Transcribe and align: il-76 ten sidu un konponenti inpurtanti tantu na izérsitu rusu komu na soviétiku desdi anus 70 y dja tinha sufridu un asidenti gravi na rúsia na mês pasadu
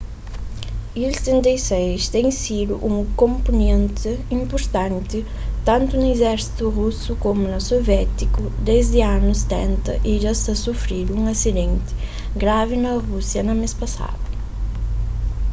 il-76 1.05 2.03
ten 2.13 2.27
sidu 2.43 2.75
un 2.89 2.95
konponenti 3.21 4.11
inpurtanti 4.37 5.19
tantu 5.67 5.93
na 5.99 6.07
izérsitu 6.15 6.63
rusu 6.77 7.11
komu 7.23 7.43
na 7.53 7.59
soviétiku 7.71 8.43
desdi 8.69 8.99
anus 9.17 9.39
70 9.51 10.11
y 10.11 10.13
dja 10.21 10.33
tinha 10.41 10.61
sufridu 10.65 11.11
un 11.19 11.23
asidenti 11.35 11.91
gravi 12.41 12.75
na 12.83 12.91
rúsia 13.07 13.41
na 13.43 13.53
mês 13.61 13.73
pasadu 13.81 14.23